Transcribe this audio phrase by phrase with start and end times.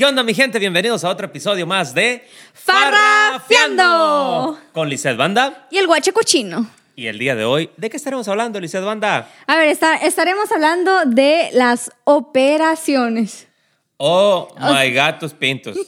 [0.00, 0.58] ¿Qué onda, mi gente?
[0.58, 4.58] Bienvenidos a otro episodio más de Farrafiando.
[4.72, 5.66] con Lizeth Banda.
[5.70, 6.70] Y el guache cochino.
[6.96, 9.28] Y el día de hoy, ¿de qué estaremos hablando, Lizeth Banda?
[9.46, 13.46] A ver, está- estaremos hablando de las operaciones.
[13.98, 15.76] Oh, my gatos pintos.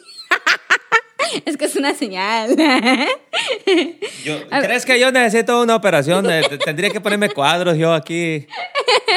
[1.47, 2.51] Es que es una señal.
[4.25, 6.31] Yo- ¿Crees que yo necesito una operación?
[6.31, 8.47] Eh, Tendría que ponerme cuadros yo aquí.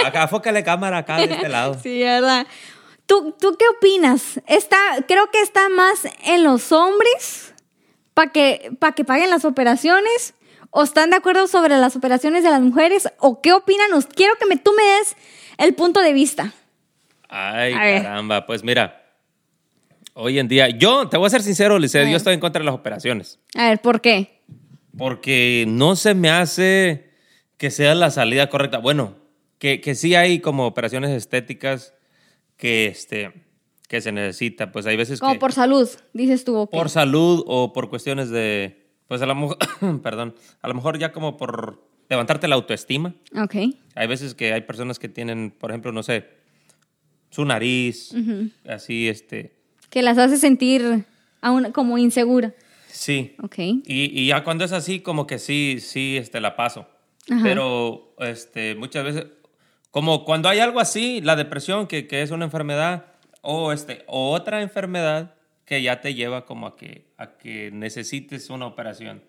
[0.06, 1.78] Acá, fócale cámara acá de este lado.
[1.84, 2.48] sí, ¿verdad?
[3.06, 4.42] ¿Tú, ¿Tú qué opinas?
[4.48, 4.78] Está,
[5.08, 7.54] creo que está más en los hombres
[8.14, 10.34] para que, pa que paguen las operaciones.
[10.72, 13.08] ¿O están de acuerdo sobre las operaciones de las mujeres?
[13.20, 13.88] ¿O qué opinan?
[14.14, 15.16] Quiero que me, tú me des
[15.58, 16.54] el punto de vista.
[17.30, 18.46] Ay, caramba.
[18.46, 19.06] Pues mira,
[20.14, 22.10] hoy en día, yo te voy a ser sincero, ver.
[22.10, 23.40] yo estoy en contra de las operaciones.
[23.56, 24.42] A ver, ¿por qué?
[24.98, 27.12] Porque no se me hace
[27.58, 28.80] que sea la salida correcta.
[28.80, 29.16] Bueno,
[29.60, 31.95] que, que sí hay como operaciones estéticas
[32.58, 33.32] que, este,
[33.88, 34.72] que se necesita.
[34.72, 36.68] Pues hay veces Como que por salud, dices tú.
[36.72, 39.58] por salud o por cuestiones de, pues a lo mejor,
[40.02, 43.16] perdón, a lo mejor ya como por levantarte la autoestima.
[43.36, 43.56] Ok.
[43.96, 46.28] Hay veces que hay personas que tienen, por ejemplo, no sé,
[47.30, 48.14] su nariz,
[48.68, 49.56] así, este,
[49.90, 51.06] Que las hace sentir
[51.42, 52.54] aún como insegura.
[52.88, 53.36] sí.
[53.42, 53.58] Ok.
[53.60, 56.88] Y, y ya cuando es así, como que sí, sí, este, la paso.
[57.30, 57.42] Ajá.
[57.44, 59.26] Pero este, muchas veces,
[59.96, 63.06] como cuando hay algo así, la depresión, que, que es una enfermedad,
[63.40, 68.50] o, este, o otra enfermedad que ya te lleva como a que, a que necesites
[68.50, 69.24] una operación.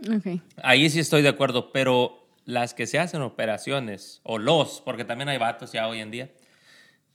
[0.00, 0.40] Ok.
[0.64, 5.28] Ahí sí estoy de acuerdo, pero las que se hacen operaciones, o los, porque también
[5.28, 6.28] hay vatos ya hoy en día,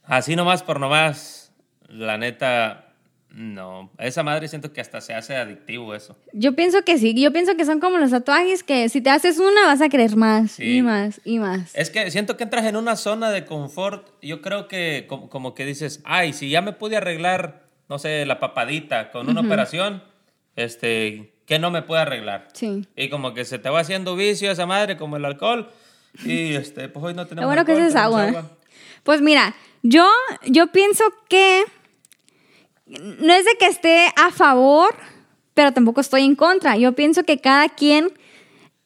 [0.02, 1.52] así nomás por nomás,
[1.86, 2.89] la neta,
[3.32, 3.90] no.
[3.98, 6.16] Esa madre siento que hasta se hace adictivo eso.
[6.32, 7.14] Yo pienso que sí.
[7.20, 10.16] Yo pienso que son como los tatuajes que si te haces una vas a querer
[10.16, 10.78] más Sí.
[10.78, 11.74] y más y más.
[11.74, 14.08] Es que siento que entras en una zona de confort.
[14.22, 18.26] Yo creo que como, como que dices, ay, si ya me pude arreglar, no sé,
[18.26, 20.02] la papadita con una operación,
[20.56, 22.48] este, ¿qué no me puede arreglar?
[22.52, 22.86] Sí.
[22.96, 25.70] Y como que se te va haciendo vicio esa madre, como el alcohol.
[26.24, 28.50] Y este, pues hoy no tenemos Lo bueno que alcohol, es tenemos agua.
[29.04, 30.06] Pues mira, yo,
[30.46, 31.64] yo pienso que
[33.20, 34.94] no es de que esté a favor,
[35.54, 36.76] pero tampoco estoy en contra.
[36.76, 38.12] Yo pienso que cada quien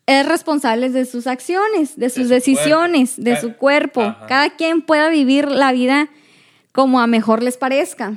[0.06, 3.24] es responsable de sus acciones, de sus su decisiones, cuerpo.
[3.24, 4.02] de Ca- su cuerpo.
[4.02, 4.26] Ajá.
[4.26, 6.08] Cada quien pueda vivir la vida
[6.72, 8.14] como a mejor les parezca.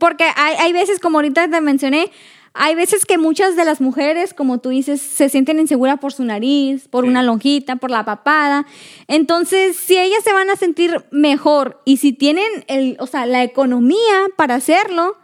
[0.00, 2.10] Porque hay, hay veces, como ahorita te mencioné,
[2.58, 6.24] hay veces que muchas de las mujeres, como tú dices, se sienten inseguras por su
[6.24, 7.10] nariz, por Sí.
[7.10, 8.66] una lonjita, por la papada.
[9.06, 13.42] Entonces, si ellas se van a sentir mejor y si tienen el, o sea, la
[13.44, 15.16] economía para hacerlo,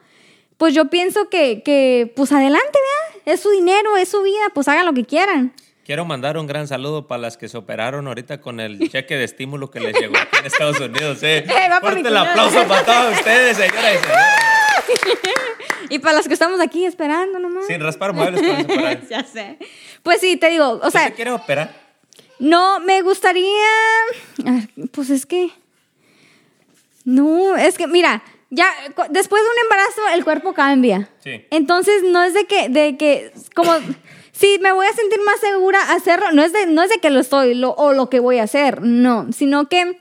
[0.56, 2.78] pues yo pienso que, que pues adelante,
[3.26, 5.52] vea, es su dinero, es su vida, pues hagan lo que quieran.
[5.84, 9.24] Quiero mandar un gran saludo para las que se operaron ahorita con el cheque de
[9.24, 11.18] estímulo que les llegó aquí en Estados Unidos.
[11.22, 11.44] Eh.
[11.48, 15.24] Eh, va por Fuerte el aplauso para todos ustedes, señoras y señores.
[15.94, 17.68] Y para las que estamos aquí esperando nomás.
[17.68, 18.42] Sin raspar muebles
[19.08, 19.58] ya sé.
[20.02, 21.72] Pues sí, te digo, o ¿Tú sea, te quieres operar?
[22.40, 23.46] No, me gustaría.
[24.44, 25.50] a ver, Pues es que.
[27.04, 28.66] No, es que, mira, ya
[29.10, 31.10] después de un embarazo el cuerpo cambia.
[31.22, 31.44] Sí.
[31.50, 33.72] Entonces no es de que, de que, como,
[34.32, 37.10] si me voy a sentir más segura hacerlo, no es de, no es de que
[37.10, 39.96] lo estoy lo, o lo que voy a hacer, no, sino que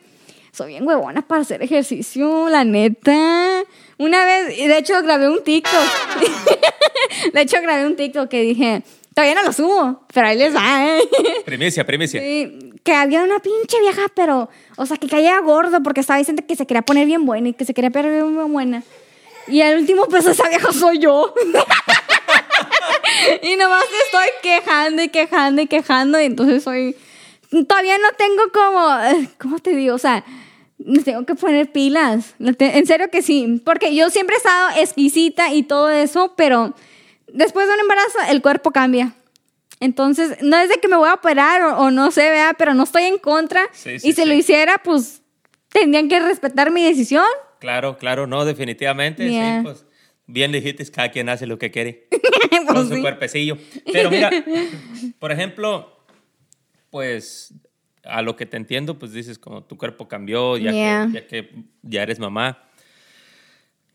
[0.54, 3.64] soy bien huevona para hacer ejercicio, la neta.
[4.04, 5.72] Una vez, de hecho grabé un TikTok.
[7.34, 8.84] de hecho grabé un TikTok que dije,
[9.16, 11.02] todavía no lo subo, pero ahí les va, ¿eh?
[11.46, 12.20] Primicia, primicia.
[12.20, 16.44] Sí, que había una pinche vieja, pero, o sea, que caía gordo porque estaba diciendo
[16.46, 18.84] que se quería poner bien buena y que se quería poner bien buena.
[19.48, 21.34] Y al último, pues esa vieja soy yo.
[23.42, 26.20] y nomás estoy quejando y quejando y quejando.
[26.20, 26.98] Y entonces soy.
[27.70, 29.30] Todavía no tengo como.
[29.38, 29.96] ¿Cómo te digo?
[29.96, 30.26] O sea,
[30.78, 32.36] me tengo que poner pilas.
[32.40, 33.62] En serio que sí.
[33.64, 36.74] Porque yo siempre he estado exquisita y todo eso, pero
[37.28, 39.14] después de un embarazo, el cuerpo cambia.
[39.80, 42.74] Entonces, no es de que me voy a operar o, o no sé, vea, pero
[42.74, 43.68] no estoy en contra.
[43.74, 45.22] Sí, sí, y si lo hiciera, pues
[45.70, 47.26] tendrían que respetar mi decisión.
[47.60, 49.30] Claro, claro, no, definitivamente.
[49.30, 49.58] Yeah.
[49.58, 49.86] Sí, pues
[50.26, 52.08] bien dijiste, cada quien hace lo que quiere
[52.50, 53.58] Pues con su cuerpecillo.
[53.92, 54.30] Pero mira,
[55.20, 56.06] por ejemplo,
[56.90, 57.54] pues
[58.04, 61.08] a lo que te entiendo, pues dices como tu cuerpo cambió, ya, Yeah.
[61.08, 61.50] que, ya que
[61.84, 62.64] ya eres mamá.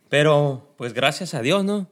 [0.08, 1.90] Pero pues gracias a Dios, ¿no?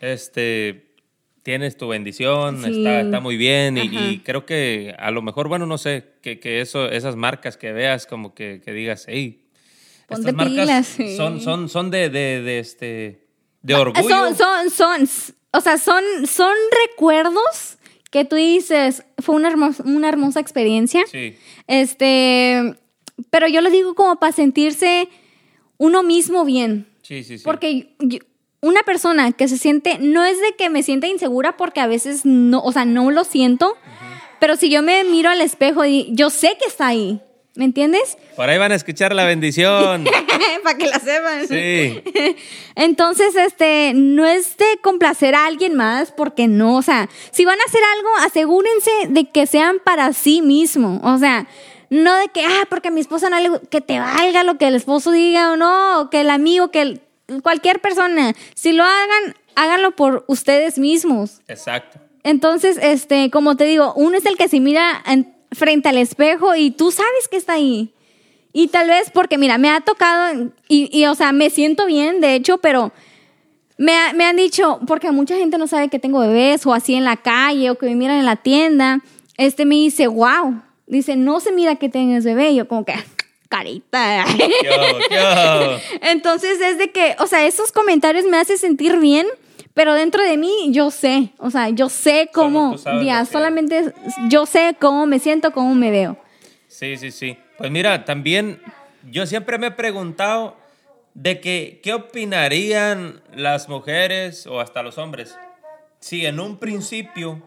[0.00, 0.94] Este,
[1.42, 2.78] tienes tu bendición, Sí.
[2.78, 6.60] está, está muy bien y, creo que a lo mejor, bueno, no sé, que, que
[6.60, 9.44] eso, esas marcas que veas como que, que digas, hey,
[10.06, 11.16] Ponte estas marcas pilas, sí.
[11.16, 13.26] son, son, son de, de, de este,
[13.62, 14.08] de Ah, orgullo.
[14.08, 15.08] Son, son, son,
[15.52, 16.54] o sea, son, son
[16.86, 17.77] recuerdos
[18.10, 21.04] que tú dices, fue una hermosa, una hermosa experiencia.
[21.10, 21.36] Sí.
[21.66, 22.74] Este,
[23.30, 25.08] pero yo lo digo como para sentirse
[25.76, 26.86] uno mismo bien.
[27.02, 27.44] Sí, sí, sí.
[27.44, 28.18] Porque yo-
[28.60, 32.24] una persona que se siente, no es de que me sienta insegura porque a veces
[32.24, 33.76] no, o sea, no lo siento,
[34.40, 37.20] pero si yo me miro al espejo y yo sé que está ahí,
[37.58, 38.16] ¿me entiendes?
[38.36, 40.04] Por ahí van a escuchar la bendición.
[40.62, 41.48] Para que la sepan.
[41.48, 42.02] Sí.
[42.76, 47.58] Entonces, este, no es de complacer a alguien más, porque no, o sea, si van
[47.60, 51.46] a hacer algo, asegúrense de que sean para sí mismo, o sea,
[51.90, 54.68] no de que, ah, porque a mi esposa no le, que te valga lo que
[54.68, 57.02] el esposo diga o no, o que el amigo, que el-
[57.42, 61.40] cualquier persona, si lo hagan, háganlo por ustedes mismos.
[61.48, 61.98] Exacto.
[62.22, 66.54] Entonces, este, como te digo, uno es el que se mira en- frente al espejo
[66.56, 67.90] y tú sabes que está ahí.
[68.52, 72.20] Y tal vez porque, mira, me ha tocado y, y, o sea, me siento bien,
[72.20, 72.92] de hecho, pero
[73.76, 76.94] me, ha- me han dicho, porque mucha gente no sabe que tengo bebés o así
[76.94, 79.00] en la calle o que me miran en la tienda,
[79.36, 82.50] este me dice, wow, dice, no se mira que tengas bebé.
[82.50, 82.94] Y yo como que,
[83.48, 84.24] carita.
[84.36, 84.46] Yo,
[85.10, 85.78] yo.
[86.02, 89.26] Entonces es de que, o sea, esos comentarios me hacen sentir bien,
[89.78, 93.92] pero dentro de mí yo sé, o sea, yo sé cómo, ya, solamente
[94.28, 96.18] yo sé cómo me siento, cómo me veo.
[96.66, 97.38] Sí, sí, sí.
[97.56, 98.60] Pues mira, también
[99.08, 100.56] yo siempre me he preguntado
[101.14, 105.38] de que qué opinarían las mujeres o hasta los hombres
[106.00, 107.40] si en un principio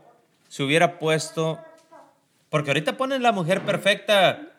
[0.48, 1.60] se hubiera puesto,
[2.50, 4.54] porque ahorita ponen la mujer perfecta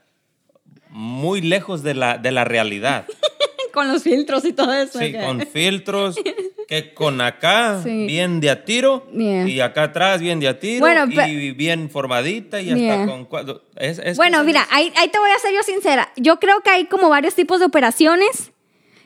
[0.91, 3.07] muy lejos de la, de la realidad.
[3.73, 4.99] Con los filtros y todo eso.
[4.99, 5.25] Sí, acá.
[5.25, 6.17] con filtros,
[6.73, 8.07] que con acá Sí.
[8.07, 9.47] bien de a tiro Yeah.
[9.47, 13.29] y acá atrás bien de a tiro Bueno, y bien formadita y hasta con.
[13.77, 16.11] Es, es Bueno, mira, ahí, ahí te voy a ser yo sincera.
[16.17, 18.53] Yo creo que hay como varios tipos de operaciones.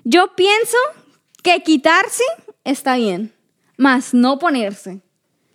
[0.05, 0.77] Yo pienso
[1.43, 2.23] que quitarse
[2.63, 3.33] está bien,
[3.77, 5.01] más no ponerse.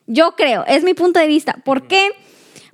[0.06, 1.54] Yo creo, es mi punto de vista.
[1.64, 2.10] ¿Por qué?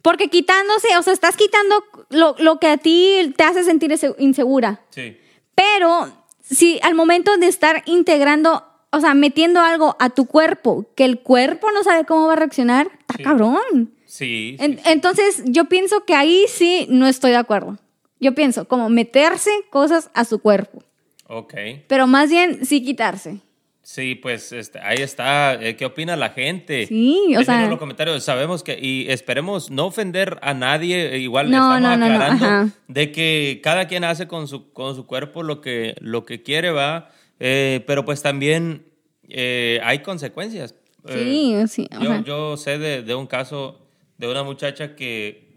[0.01, 4.81] Porque quitándose, o sea, estás quitando lo, lo que a ti te hace sentir insegura.
[4.89, 5.15] Sí.
[5.53, 6.11] Pero
[6.41, 11.19] si al momento de estar integrando, o sea, metiendo algo a tu cuerpo, que el
[11.19, 13.23] cuerpo no sabe cómo va a reaccionar, está Sí.
[13.23, 13.91] cabrón.
[14.05, 17.77] Sí, sí, En- entonces, yo pienso que ahí sí no estoy de acuerdo.
[18.19, 20.81] Yo pienso como meterse cosas a su cuerpo,
[21.27, 21.53] Ok.
[21.87, 23.41] pero más bien sí quitarse.
[23.83, 25.53] Sí, pues este, ahí está.
[25.53, 26.87] Eh, ¿Qué opina la gente?
[26.87, 28.21] Sí, o Déjenos sea- en los comentarios.
[28.21, 31.13] Sabemos que, y esperemos no ofender a nadie.
[31.15, 32.69] eh, Igual No, estamos no, no, no, aclarando ajá.
[32.89, 36.71] de que cada quien hace con su, con su cuerpo lo que, lo que quiere,
[36.71, 37.11] va.
[37.39, 38.85] Eh, pero pues también
[39.27, 40.75] eh, hay consecuencias.
[41.07, 41.89] Eh, Sí, sí.
[42.01, 43.87] yo, yo sé de, de un caso
[44.17, 45.55] de una muchacha que,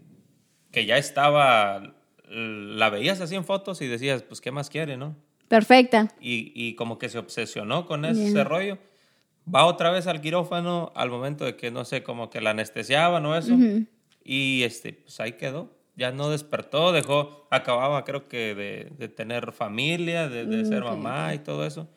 [0.71, 1.95] que ya estaba,
[2.29, 5.15] la veías así en fotos y decías, pues, ¿qué más quiere, no?
[5.47, 6.07] Perfecta.
[6.21, 8.77] y, y como que se obsesionó con ese rollo.
[9.53, 13.25] Va otra vez al quirófano al momento de que, no sé, como que la anestesiaban
[13.25, 13.57] o eso.
[14.23, 15.75] Y este, pues ahí quedó.
[15.95, 21.33] Ya no despertó, dejó, acababa creo que de, de tener familia, de, de ser mamá
[21.35, 21.87] y todo eso.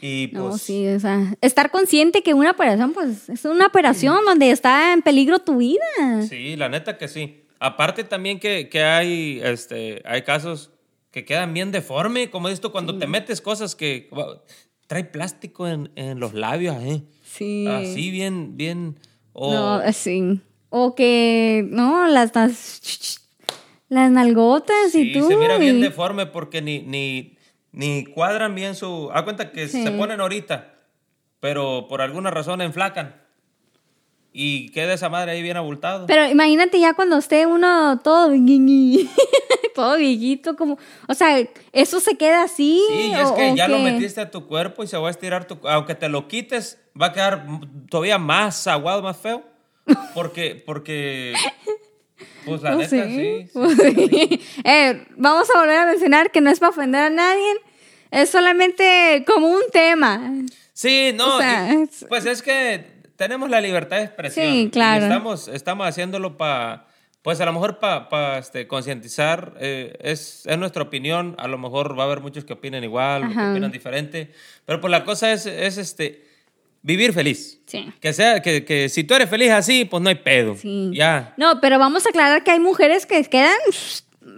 [0.00, 4.18] Y pues, No, sí, o sea, estar consciente que una operación, pues, es una operación
[4.26, 6.22] donde está en peligro tu vida.
[6.28, 7.44] sí, la neta que sí.
[7.58, 10.70] Aparte también que, que hay, este, hay casos
[11.10, 14.40] que quedan bien deforme, como esto cuando te metes cosas que wow,
[14.88, 17.02] trae plástico en, en los labios, ¿eh?
[17.24, 17.66] Sí.
[17.66, 18.98] Así bien, bien.
[19.32, 20.40] O, No, sí.
[20.68, 23.23] O que, no, las, las,
[23.94, 25.26] las nalgotas sí, y tú.
[25.28, 27.36] se mira bien deforme porque ni, ni,
[27.72, 29.10] ni cuadran bien su.
[29.12, 29.82] Haz cuenta que Sí.
[29.82, 30.74] se ponen ahorita,
[31.40, 33.22] pero por alguna razón enflacan.
[34.36, 36.06] Y queda esa madre ahí bien abultado.
[36.06, 38.30] Pero imagínate ya cuando esté uno todo
[39.76, 40.76] todo viejito, como,
[41.08, 41.38] o sea,
[41.72, 42.82] eso se queda así.
[42.88, 43.82] Sí, y es o- que o ya lo qué?
[43.84, 45.58] metiste a tu cuerpo y se va a estirar tu.
[45.68, 47.46] Aunque te lo quites, va a quedar
[47.88, 49.42] todavía más aguado, más feo.
[50.14, 51.34] Porque, porque.
[52.44, 53.46] Pues la No neta, sí.
[53.52, 54.40] sí.
[54.64, 57.52] Eh, vamos a volver a mencionar que no es para ofender a nadie,
[58.10, 60.32] es solamente como un tema.
[60.72, 62.84] Sí, no, O sea, y- es- pues es que
[63.16, 64.46] tenemos la libertad de expresión.
[64.52, 65.02] Sí, claro.
[65.04, 66.86] estamos, estamos haciéndolo para,
[67.22, 71.98] pues a lo mejor para este, concientizar, eh, es, es nuestra opinión, a lo mejor
[71.98, 74.32] va a haber muchos que opinen igual, que opinan diferente,
[74.66, 76.24] pero pues la cosa es, es este,
[76.84, 77.58] vivir feliz.
[77.66, 77.90] Sí.
[77.98, 80.54] Que sea, que, que si tú eres feliz así, pues no hay pedo.
[80.54, 80.90] Sí.
[80.94, 81.34] Ya.
[81.36, 83.56] No, pero vamos a aclarar que hay mujeres que quedan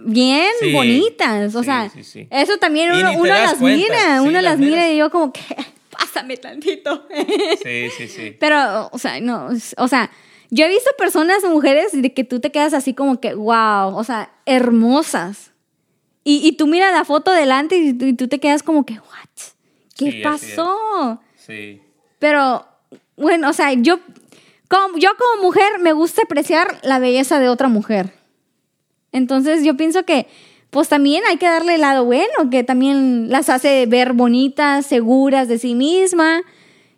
[0.05, 1.53] bien Sí, bonitas.
[1.53, 4.89] O sí, sea, sí, eso también uno, uno las cuenta, mira, uno las las mira
[4.89, 5.41] y yo como que,
[5.91, 7.07] pásame tantito.
[7.63, 8.35] Sí, sí, sí.
[8.39, 10.09] Pero, o sea, no, o sea,
[10.49, 14.03] yo he visto personas, mujeres, de que tú te quedas así como que, wow, o
[14.05, 15.51] sea, hermosas.
[16.23, 18.93] Y, y tú miras la foto delante y tú, y tú te quedas como que,
[18.93, 19.53] what?
[19.97, 21.19] ¿Qué pasó?
[21.35, 21.81] Sí.
[22.19, 22.65] Pero,
[23.15, 23.99] bueno, o sea, yo
[24.67, 28.13] como, yo como mujer me gusta apreciar la belleza de otra mujer.
[29.11, 30.27] Entonces yo pienso que,
[30.69, 35.47] pues también hay que darle el lado bueno, que también las hace ver bonitas, seguras
[35.47, 36.41] de sí misma.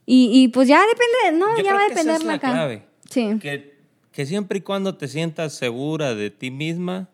[0.06, 2.24] Y, y pues ya depende, no, Yo ya creo va a que esa depender es
[2.28, 2.52] la acá.
[2.52, 2.84] clave.
[3.10, 3.38] Sí.
[3.40, 3.78] Que,
[4.12, 7.10] que siempre y cuando te sientas segura de ti misma,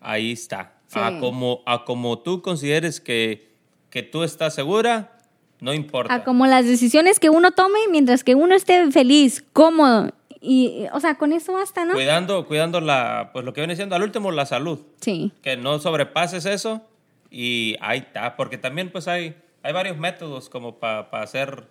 [0.00, 0.74] ahí está.
[0.88, 0.98] Sí.
[1.00, 3.52] A, como, a como tú consideres que,
[3.90, 5.15] que tú estás segura,
[5.60, 6.12] no importa.
[6.14, 10.10] A como las decisiones que uno tome mientras que uno esté feliz, cómodo.
[10.40, 11.94] Y, o sea, con eso basta, ¿no?
[11.94, 14.78] Cuidando, cuidando la, pues lo que viene siendo al último la salud.
[15.00, 15.32] Sí.
[15.42, 16.82] Que no sobrepases eso
[17.30, 18.36] y ahí está.
[18.36, 21.64] Porque también pues hay, hay varios métodos como para hacer,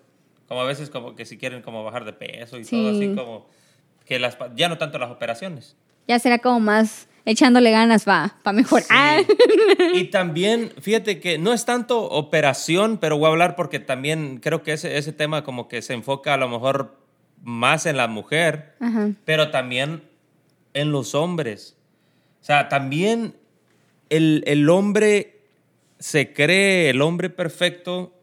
[0.48, 2.76] como a veces como que si quieren como bajar de peso y Sí.
[2.82, 3.48] todo así como
[4.06, 5.78] que las, pa- ya no tanto las operaciones.
[6.08, 9.26] Ya será como más echándole ganas para mejorar.
[9.94, 14.64] Y también, fíjate que no es tanto operación, pero voy a hablar porque también creo
[14.64, 16.98] que ese, ese tema como que se enfoca a lo mejor
[17.44, 19.10] más en la mujer, Ajá.
[19.26, 20.04] pero también
[20.74, 21.78] en los hombres.
[22.42, 23.36] O sea, también
[24.10, 25.40] el, el hombre
[26.00, 28.14] se cree el hombre perfecto,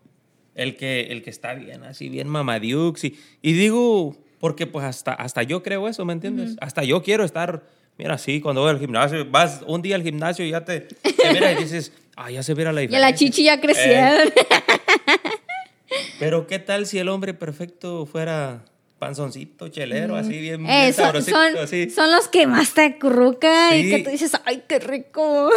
[0.55, 3.05] el que, el que está bien, así bien mamadiux.
[3.05, 6.57] Y, y digo, porque pues hasta, hasta yo creo eso, ¿me entiendes?
[6.61, 7.63] Hasta yo quiero estar,
[8.03, 11.33] mira, así, cuando voy al gimnasio, vas un día al gimnasio y ya te, te
[11.33, 13.11] miras y dices, ah, ya se viera la Y diferencia.
[13.11, 14.33] la chichi ya Eh, crecieron.
[16.19, 18.65] pero ¿qué tal si el hombre perfecto fuera
[18.99, 21.91] panzoncito, chelero, así bien, bien Eh, son, sabrosito, son, así?
[21.91, 23.91] son los que más te acurrucan y Sí.
[23.91, 25.51] que tú dices, ay, qué rico.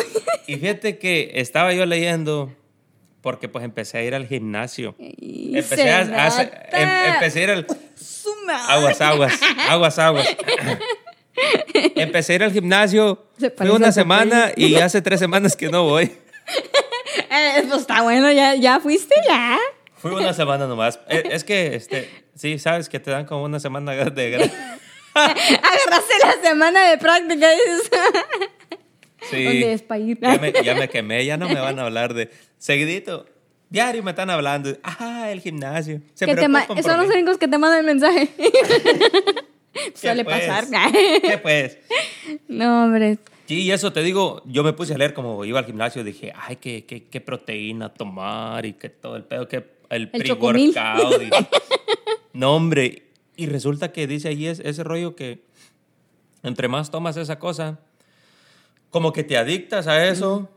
[0.48, 2.52] Y fíjate que estaba yo leyendo
[3.22, 4.96] porque pues empecé a ir al gimnasio.
[5.00, 7.68] Y Empecé a, a em- empecé a ir al
[8.68, 10.28] aguas, aguas, aguas, aguas.
[11.96, 13.26] empecé a ir al gimnasio.
[13.58, 16.12] Parece una semana y hace tres semanas que no voy.
[17.30, 19.58] Eh, pues está bueno, ya, ya fuiste, ya.
[19.96, 21.00] Fui una semana nomás.
[21.08, 24.36] Eh, Es que, este, sí, sabes que te dan como una semana de.
[25.14, 28.80] Agarraste la semana de práctica y dices, ¿dónde
[29.62, 29.64] Sí.
[29.64, 30.20] es para ir?
[30.22, 33.26] Ya me, ya me quemé, ya no me van a hablar de seguidito.
[33.70, 34.78] Diario me están hablando.
[34.84, 36.02] Ah, el gimnasio.
[36.14, 38.30] Se Que te por son los únicos que te mandan el mensaje.
[39.94, 40.46] ¿Qué Suele pues?
[40.48, 40.92] pasar.
[41.22, 41.78] ¿Qué pues?
[42.48, 43.18] no, hombre.
[43.48, 46.34] Sí, y eso te digo, yo me puse a leer como iba al gimnasio, dije,
[46.36, 49.58] ay, qué, qué, qué proteína tomar y que todo el pedo, que
[49.90, 51.22] el, El pre-workout.
[51.22, 51.30] y-
[52.34, 53.04] No, hombre,
[53.38, 55.44] y resulta que dice ahí es, ese rollo que
[56.42, 57.80] entre más tomas esa cosa,
[58.90, 60.50] como que te adictas a eso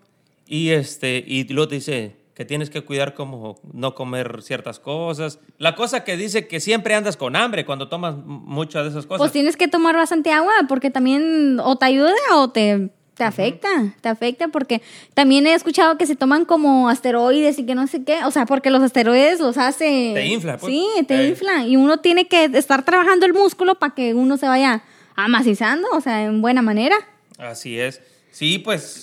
[0.47, 5.40] y, este, y luego te dice que tienes que cuidar como no comer ciertas cosas.
[5.59, 9.18] La cosa que dice que siempre andas con hambre cuando tomas muchas de esas cosas.
[9.18, 13.68] Pues tienes que tomar bastante agua porque también o te ayuda o te, te afecta.
[14.00, 14.83] Te afecta porque
[15.14, 18.23] también he escuchado que se toman como asteroides y que no sé qué.
[18.25, 20.12] O sea, porque los asteroides los hace...
[20.14, 20.73] Te infla, pues.
[20.73, 21.28] Sí, te Eh.
[21.30, 21.66] infla.
[21.66, 24.85] Y uno tiene que estar trabajando el músculo para que uno se vaya
[25.16, 26.95] amacizando, o sea, en buena manera.
[27.37, 28.00] Así es.
[28.30, 29.02] Sí, pues,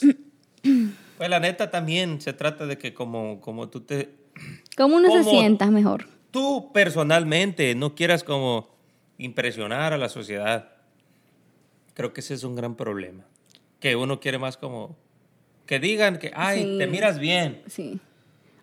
[1.18, 4.10] pues la neta también se trata de que como, como tú te,
[4.78, 6.08] Como uno se sienta mejor.
[6.32, 8.70] tú personalmente no quieras como
[9.18, 10.70] impresionar a la sociedad.
[11.94, 13.24] Creo que ese es un gran problema.
[13.80, 14.98] Que uno quiere más como
[15.66, 16.78] que digan que, ay, Sí.
[16.78, 17.62] te miras bien.
[17.68, 18.00] Sí.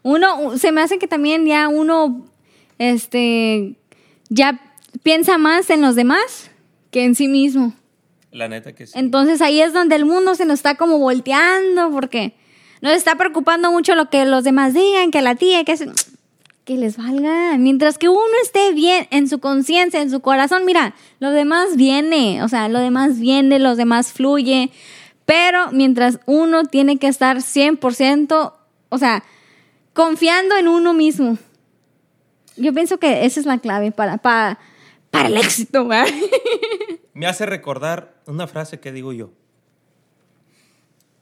[0.02, 2.26] Uno, se me hace que también ya uno,
[2.78, 3.74] este,
[4.28, 4.60] ya
[5.02, 6.50] piensa más en los demás
[6.90, 7.72] que en sí mismo.
[8.30, 8.92] La neta que sí.
[8.96, 12.34] Entonces ahí es donde el mundo se nos está como volteando porque
[12.82, 15.78] nos está preocupando mucho lo que los demás digan, que la tía, que,
[16.64, 17.56] que les valga.
[17.56, 22.42] Mientras que uno esté bien en su conciencia, en su corazón, mira, lo demás viene,
[22.42, 24.72] o sea, lo demás viene, los demás fluye.
[25.24, 28.52] Pero mientras uno tiene que estar 100%,
[28.88, 29.22] o sea,
[29.92, 31.38] confiando en uno mismo.
[32.56, 34.58] Yo pienso que esa es la clave para, para,
[35.10, 36.12] para el éxito, ¿verdad?
[37.14, 39.30] Me hace recordar una frase que digo yo.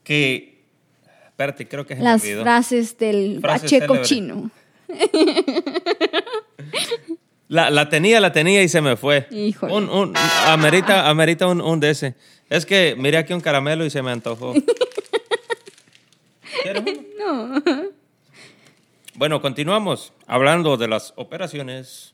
[0.03, 0.50] Que,
[1.41, 4.51] espérate, creo que me Las frases del Pacheco chino.
[7.47, 9.27] La, la tenía, la tenía y se me fue.
[9.29, 9.73] Híjole.
[9.73, 10.13] Un, un,
[10.45, 12.15] amerita amerita un, un de ese.
[12.49, 14.53] Es que miré aquí un caramelo y se me antojó.
[16.63, 16.83] ¿Quieres
[17.17, 17.61] uno?
[17.65, 17.83] No.
[19.15, 22.13] Bueno, continuamos hablando de las operaciones.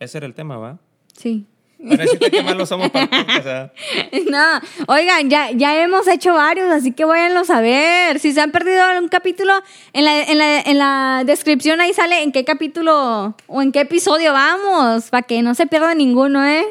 [0.00, 0.80] Ese era el tema, ¿va?
[1.16, 1.46] Sí.
[1.78, 3.72] Que más lo somos podcast, ¿ah?
[4.30, 4.60] No,
[4.94, 8.18] oigan, ya, ya hemos hecho varios, así que váyanlos a ver.
[8.18, 9.52] Si se han perdido algún capítulo,
[9.92, 13.80] en la, en la, en la descripción ahí sale en qué capítulo o en qué
[13.80, 16.64] episodio vamos, para que no se pierda ninguno, ¿eh?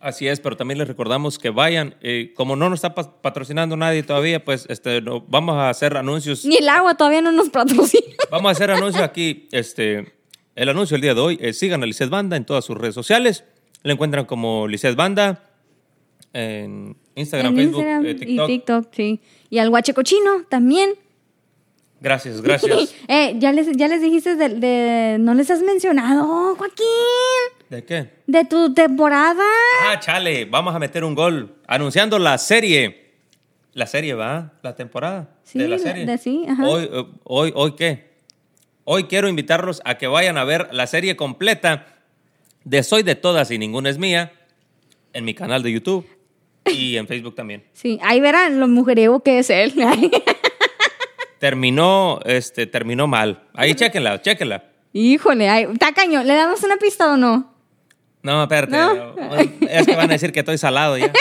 [0.00, 1.94] Así es, pero también les recordamos que vayan.
[2.00, 5.96] eh, como no nos está pa- patrocinando nadie todavía, pues este, no- vamos a hacer
[5.96, 6.44] anuncios.
[6.44, 8.14] Ni el agua todavía no nos patrocina.
[8.30, 9.48] Vamos a hacer anuncios aquí.
[9.52, 10.14] Este,
[10.54, 12.94] el anuncio del día de hoy es sigan a Lizeth Banda en todas sus redes
[12.94, 13.44] sociales.
[13.82, 15.42] Le encuentran como Lizeth Banda.
[16.32, 18.48] en Instagram, en Facebook, Instagram eh, TikTok.
[18.48, 19.20] y TikTok, sí.
[19.50, 20.90] Y al guache cochino también.
[22.00, 22.94] Gracias, gracias.
[23.08, 26.86] eh, ya les, ya les dijiste de, de- No les has mencionado, Joaquín.
[27.68, 28.10] ¿De qué?
[28.26, 29.44] De tu temporada.
[29.86, 31.56] Ah, chale, vamos a meter un gol.
[31.66, 33.10] Anunciando la serie.
[33.72, 34.54] La serie, ¿va?
[34.62, 36.04] La temporada Sí, de la serie.
[36.06, 36.68] de- sí, ajá.
[36.68, 38.10] Hoy, eh, hoy, ¿Hoy qué?
[38.84, 41.86] Hoy quiero invitarlos a que vayan a ver la serie completa
[42.64, 44.32] de Soy de Todas y Ninguna es Mía
[45.12, 46.06] en mi canal de YouTube
[46.66, 47.64] y en Facebook también.
[47.72, 49.72] Sí, ahí verán lo mujeriego que es él.
[51.38, 53.44] Terminó, este, terminó mal.
[53.54, 54.64] Ahí chéquenla, chéquenla.
[54.92, 56.26] Híjole, ay, está cañón.
[56.26, 57.54] ¿Le damos una pista o no?
[58.22, 58.76] No, espérate.
[58.76, 59.14] ¿No?
[59.68, 61.12] Es que van a decir que estoy salado ya.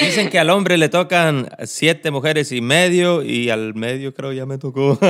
[0.00, 4.46] Dicen que al hombre le tocan siete mujeres y medio y al medio creo ya
[4.46, 4.98] me tocó.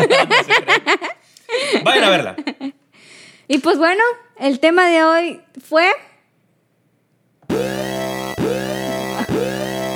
[1.74, 1.84] No.
[1.84, 2.36] Vayan a verla.
[3.46, 4.02] Y pues bueno,
[4.40, 5.90] el tema de hoy fue.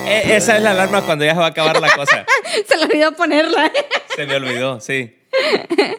[0.07, 2.27] E- esa es la alarma cuando ya se va a acabar la cosa.
[2.69, 3.73] Se le olvidó ponerla.
[4.15, 5.17] Se me olvidó, sí.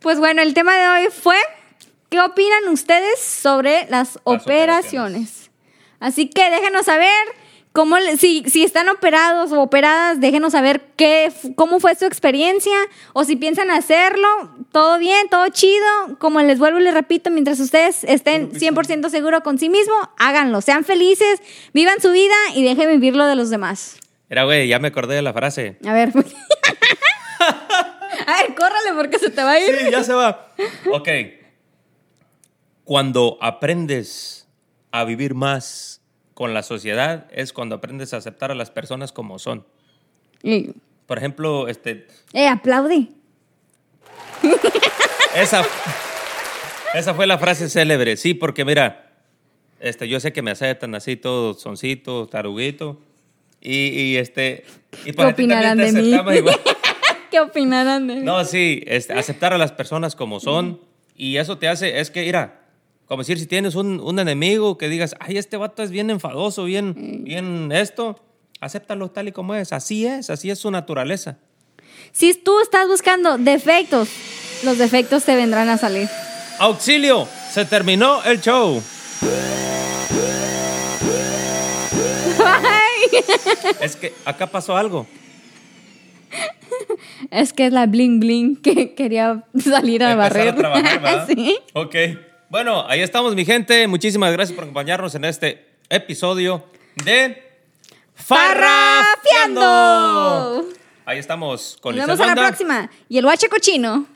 [0.00, 1.36] Pues bueno, el tema de hoy fue.
[2.08, 5.50] ¿Qué opinan ustedes sobre las, operaciones?
[5.98, 7.12] Así que déjenos saber
[7.72, 12.76] cómo, le- si, si están operados o operadas, déjenos saber qué, cómo fue su experiencia
[13.12, 14.26] o si piensan hacerlo,
[14.72, 15.86] todo bien, todo chido.
[16.18, 20.60] Como les vuelvo y les repito, mientras ustedes estén 100% seguros con sí mismo, háganlo,
[20.60, 21.40] sean felices,
[21.72, 23.96] vivan su vida y dejen vivir lo de los demás.
[24.30, 25.78] Era, güey, ya me acordé de la frase.
[25.86, 26.12] A ver.
[28.26, 29.74] A ver, córrale porque se te va a ir.
[29.78, 30.48] Sí, ya se va.
[30.92, 31.08] Ok.
[32.84, 34.48] Cuando aprendes
[34.90, 35.97] a vivir más
[36.38, 39.66] con la sociedad es cuando aprendes a aceptar a las personas como son.
[40.40, 40.70] Y-
[41.04, 43.08] Por ejemplo, este, eh, aplaude.
[45.34, 45.64] esa,
[46.94, 48.16] esa fue la frase célebre.
[48.16, 49.10] Sí, porque mira,
[49.80, 53.00] este, yo sé que me aceptan así todo soncito, taruguito.
[53.60, 54.64] Y, y este.
[55.04, 56.12] Y ¿Qué opinarán de mí?
[57.32, 58.20] ¿Qué opinarán de mí?
[58.22, 60.80] No, sí, este, aceptar a las personas como son.
[61.16, 62.57] Y eso te hace, es que, mira,
[63.08, 66.64] como decir, si tienes un, un enemigo que digas, ay, este vato es bien enfadoso,
[66.64, 68.20] bien, bien esto,
[68.60, 69.72] acéptalo tal y como es.
[69.72, 71.38] Así es, así es su naturaleza.
[72.12, 74.10] Si tú estás buscando defectos,
[74.62, 76.08] los defectos te vendrán a salir.
[76.58, 77.26] ¡Auxilio!
[77.50, 78.82] Se terminó el show.
[82.44, 83.24] Ay,
[83.80, 85.06] Es que acá pasó algo.
[87.30, 90.48] es que es la bling bling que quería salir a barrer.
[90.48, 91.26] a trabajar, ¿verdad?
[91.34, 91.58] sí.
[91.72, 91.94] Ok.
[92.50, 93.86] Bueno, ahí estamos, mi gente.
[93.86, 96.64] Muchísimas gracias por acompañarnos en este episodio
[97.04, 97.42] de
[98.14, 100.64] ¡Farrafiando!
[101.04, 102.88] Ahí estamos con Nos vemos a la próxima.
[103.06, 104.06] Y el guache cochino.